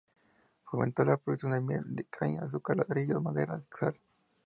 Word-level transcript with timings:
Fomentó 0.65 1.05
la 1.05 1.15
producción 1.17 1.51
de 1.51 1.61
miel 1.61 1.83
de 1.95 2.05
caña, 2.05 2.41
azúcar, 2.45 2.75
ladrillos, 2.75 3.21
maderas, 3.21 3.61
sal. 3.79 3.95